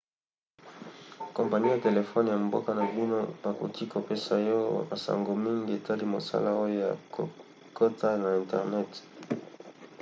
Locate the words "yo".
4.49-4.59